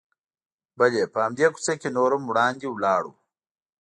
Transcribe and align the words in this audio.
بلې، 0.77 1.03
په 1.13 1.19
همدې 1.25 1.47
کوڅه 1.53 1.73
کې 1.81 1.89
نور 1.97 2.09
هم 2.15 2.23
وړاندې 2.27 2.65
ولاړو. 2.69 3.11